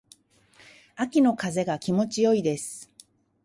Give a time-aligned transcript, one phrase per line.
[0.95, 2.89] 秋の風が気持ち良いです。